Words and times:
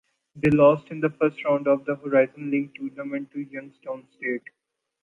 They 0.35 0.49
lost 0.49 0.89
in 0.89 0.99
the 0.99 1.11
first 1.11 1.45
round 1.45 1.67
of 1.67 1.85
the 1.85 1.95
Horizon 1.95 2.49
League 2.49 2.73
Tournament 2.73 3.29
to 3.33 3.39
Youngstown 3.41 4.07
State. 4.17 4.49